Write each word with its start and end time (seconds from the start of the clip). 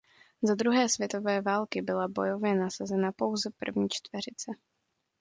Za 0.41 0.55
druhé 0.55 0.89
světové 0.89 1.41
války 1.41 1.81
byla 1.81 2.07
bojově 2.07 2.55
nasazena 2.55 3.11
pouze 3.11 3.49
první 3.59 3.89
čtveřice. 3.89 4.51